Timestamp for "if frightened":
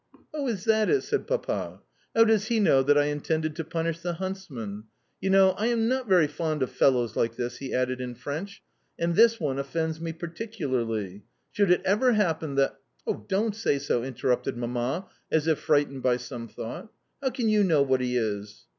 15.45-16.01